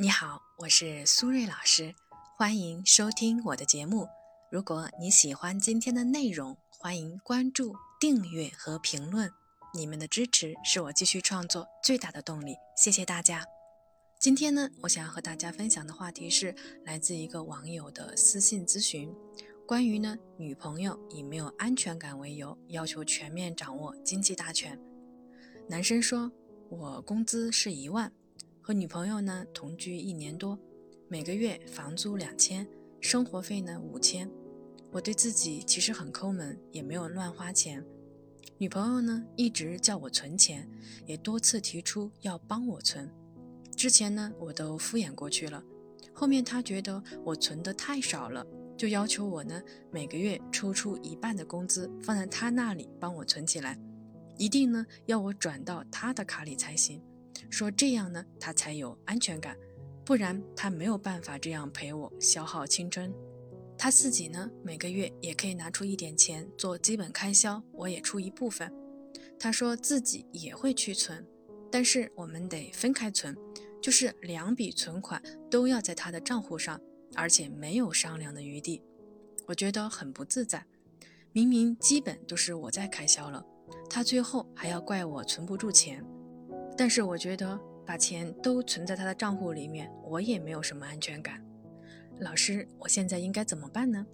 [0.00, 1.92] 你好，我是苏瑞老师，
[2.36, 4.06] 欢迎收听我的节目。
[4.48, 9.28] 如果你喜欢今天的内容，欢迎关注、订阅和评论。
[9.74, 13.44] 你们的支持是我继续创作最大的动力，谢谢大家。
[14.20, 16.54] 今天呢，我想要和大家分享的话题是
[16.84, 19.12] 来自一个网友的私信咨询，
[19.66, 24.80] 关于呢女朋友以没有安全感为由，要求全面掌握经济大权。
[25.68, 26.30] 男生说
[26.70, 28.12] ：“我工资是一万。”
[28.68, 30.58] 和女朋友呢同居一年多，
[31.08, 32.68] 每个月房租两千，
[33.00, 34.30] 生活费呢五千。
[34.92, 37.82] 我对自己其实很抠门，也没有乱花钱。
[38.58, 40.68] 女朋友呢一直叫我存钱，
[41.06, 43.10] 也多次提出要帮我存。
[43.74, 45.64] 之前呢我都敷衍过去了，
[46.12, 53.78] 后面她觉得我存的太少了，就要求我呢每个月抽出一半的工资放在她那里帮我存起来，
[54.36, 57.02] 一定呢要我转到她的卡里才行。
[57.50, 59.56] 说这样呢，他才有安全感，
[60.04, 63.12] 不然他没有办法这样陪我消耗青春。
[63.76, 68.72] 他自己呢，每个月也可以拿出一点钱做基本开销，我也出一部分。
[69.38, 71.24] 他说自己也会去存，
[71.70, 73.36] 但是我们得分开存，
[73.80, 76.80] 就是两笔存款都要在他的账户上，
[77.14, 78.82] 而且没有商量的余地。
[79.46, 80.66] 我觉得很不自在，
[81.32, 83.46] 明明基本都是我在开销了，
[83.88, 86.04] 他最后还要怪我存不住钱。
[86.78, 91.44] 但是我觉得把钱都存在他的账户里面，我也没有什么安全感。
[92.20, 94.06] 老师，我现在应该怎么办呢？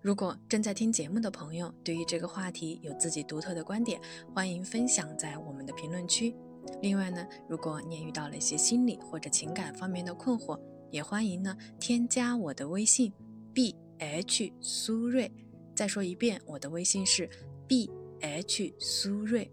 [0.00, 4.00] 如果正在听节目的朋友对于这个话题有自己独特的观点，
[4.34, 6.34] 欢迎分享在我们的评论区。
[6.80, 10.58] 另外呢，如果你也遇到了一些心理或者情感方面的困惑，
[10.90, 13.12] 也欢迎呢添加我的微信
[13.52, 15.30] b h 苏瑞。
[15.74, 17.28] 再说一遍，我的微信是
[17.66, 19.52] b h 苏瑞。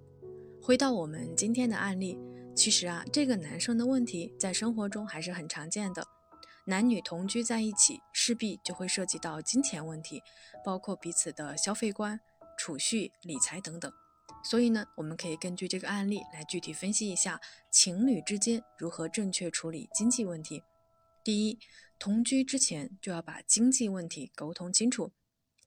[0.62, 2.18] 回到我们今天的案例。
[2.60, 6.06] 其实啊，这个男生的问题在生活中还是很常见的。
[6.66, 10.22] 男女同居在一起，势必就会涉及到金钱问题，
[10.66, 12.20] 包括彼此的消费观、
[12.58, 13.90] 储蓄、理财等等。
[14.44, 17.40] 所以呢，我们可以根据这个案例来具体分析一下
[17.72, 20.62] 情侣之间如何正确处理经济问题。
[21.24, 21.58] 第一，
[21.98, 25.14] 同居之前就要把经济问题沟通清楚。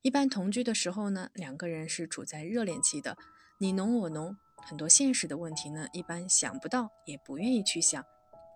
[0.03, 3.17] 一般同居的时候呢，两个人是处在热恋期的，
[3.57, 4.37] 你侬我侬。
[4.65, 8.05] 很多现实的问题呢，一般想不到，也不愿意去想。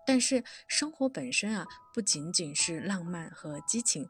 [0.05, 4.07] 但是生活本身啊，不仅仅是浪漫和激情，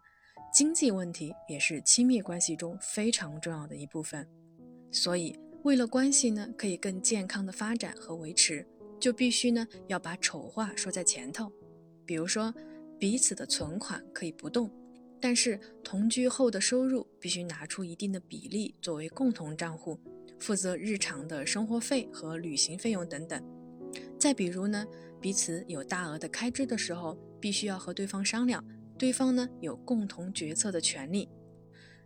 [0.53, 4.29] 经济问题也是亲密关系中非常重要的一部分。
[4.91, 8.65] 所以，为了关系呢可以更健康的发展和维持，
[8.99, 11.51] 就必须呢要把丑话说在前头。
[12.05, 12.53] 比如说，
[12.99, 14.71] 彼此的存款可以不动，
[15.19, 19.99] 但是同居后的收入必须拿出一定的比例作为共同账户。
[20.39, 23.41] 负责日常的生活费和旅行费用等等。
[24.19, 24.85] 再比如呢，
[25.21, 28.63] 彼此有大额的开支的时候，必须要和对方商量，
[28.97, 31.29] 对方呢有共同决策的权利。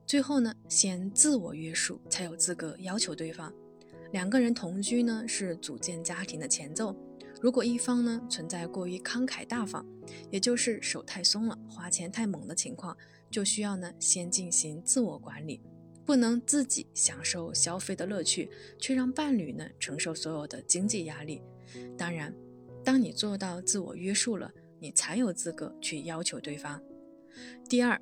[0.06, 3.54] 最后呢，先自我约束，才有资格要求对方。
[4.12, 6.96] 两个人同居呢，是组建家庭的前奏。
[7.42, 9.86] 如果一方呢存在过于慷慨大方，
[10.30, 12.96] 也就是手太松了、花钱太猛的情况，
[13.32, 15.62] 就需要呢先进行自我管理。
[16.06, 21.42] 不能自己享受消费的乐趣，却让伴侣呢承受所有的经济压力。
[21.98, 22.34] 当然，
[22.84, 26.82] 当你做到自我约束了，你才有资格去要求对方。
[27.70, 28.02] 第二，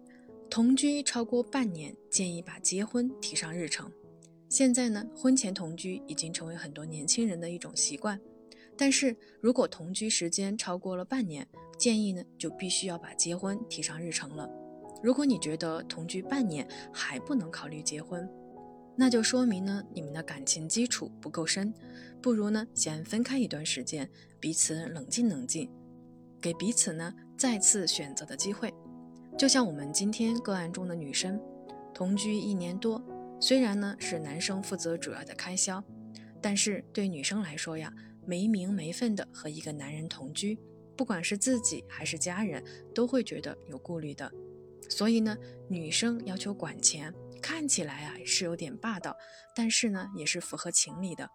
[0.49, 3.91] 同居超过半年，建议把结婚提上日程。
[4.47, 8.19] 现在呢，婚前同居已经成为很多年轻人的一种习惯，
[8.75, 14.49] 但是如果同居时间超过了半年，建议呢就必须要把结婚提上日程了。
[15.01, 18.29] 如果你觉得同居半年还不能考虑结婚，
[18.95, 21.73] 那就说明呢你们的感情基础不够深，
[22.21, 24.09] 不如呢先分开一段时间，
[24.39, 25.71] 彼此冷静冷静，
[26.41, 28.73] 给彼此呢再次选择的机会。
[29.37, 31.39] 就像我们今天个案中的女生，
[31.93, 33.01] 同居一年多，
[33.39, 35.81] 虽然呢是男生负责主要的开销，
[36.41, 37.93] 但是对女生来说呀，
[38.25, 40.59] 没名没分的和一个男人同居，
[40.97, 42.61] 不管是自己还是家人，
[42.93, 44.29] 都会觉得有顾虑的。
[44.87, 45.37] 所以呢，
[45.69, 49.17] 女生要求管钱，看起来啊是有点霸道，
[49.55, 51.29] 但是呢也是符合情理的。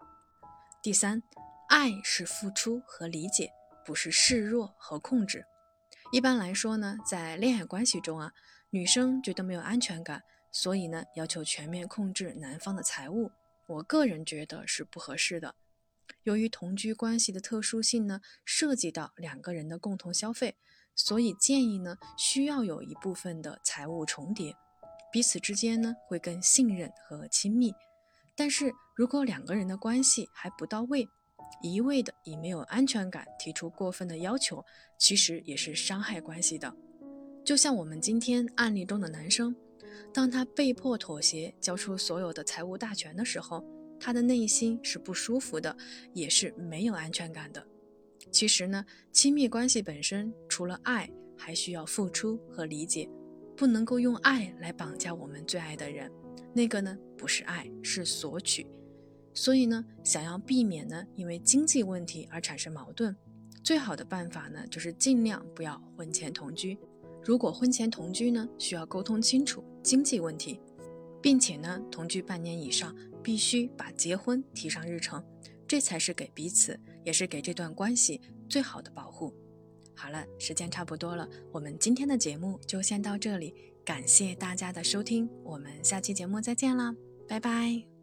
[0.83, 1.23] 第三，
[1.69, 3.51] 爱是付出和理解，
[3.85, 5.45] 不是示弱和控制。
[6.13, 8.33] 一般来说呢，在恋爱关系中啊，
[8.71, 13.33] 女生觉得没有安全感，所以呢要求全面控制男方的财务。
[13.67, 15.55] 我个人觉得是不合适的。
[16.25, 20.57] 由于同居关系的特殊性呢，涉及到两个人的共同消费。
[20.97, 24.55] 所以建议呢，需要有一部分的财务重叠，
[25.13, 27.73] 彼此之间呢会更信任和亲密。
[28.37, 31.09] 但是如果两个人的关系还不到位，
[31.63, 34.65] 一味的以没有安全感提出过分的要求，
[34.99, 36.75] 其实也是伤害关系的。
[37.45, 39.55] 就像我们今天案例中的男生，
[40.13, 43.65] 当他被迫妥协交出所有的财务大权的时候，
[44.01, 45.77] 他的内心是不舒服的，
[46.13, 47.67] 也是没有安全感的。
[48.35, 53.09] 其实呢，亲密关系本身除了爱，还需要付出和理解，
[53.57, 56.11] 不能够用爱来绑架我们最爱的人，
[56.53, 58.67] 那个呢不是爱，是索取。
[59.35, 63.15] 所以呢，想要避免呢因为经济问题而产生矛盾，
[63.63, 66.77] 最好的办法呢就是尽量不要婚前同居。
[67.23, 70.61] 如果婚前同居呢，需要沟通清楚经济问题，
[71.23, 72.93] 并且呢同居半年以上，
[73.23, 75.23] 必须把结婚提上日程，
[75.67, 79.35] 这才是给彼此，也是给这段关系最好的保护。
[79.97, 86.95] 好了，时间差不多了，我们今天的节目就先到这里，感谢大家的收听，我们下期节目再见啦，
[87.29, 87.94] 拜拜。